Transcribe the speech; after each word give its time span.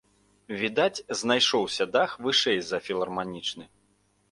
Відаць, 0.61 1.03
знайшоўся 1.19 1.87
дах 1.97 2.17
вышэй 2.29 2.59
за 2.73 2.83
філарманічны. 2.89 3.65